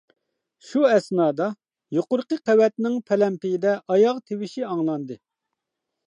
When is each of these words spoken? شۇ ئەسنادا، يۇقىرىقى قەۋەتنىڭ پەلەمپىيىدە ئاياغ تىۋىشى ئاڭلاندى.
شۇ 0.67 0.79
ئەسنادا، 0.91 1.49
يۇقىرىقى 1.97 2.37
قەۋەتنىڭ 2.49 2.95
پەلەمپىيىدە 3.09 3.73
ئاياغ 3.97 4.23
تىۋىشى 4.31 4.65
ئاڭلاندى. 4.71 5.19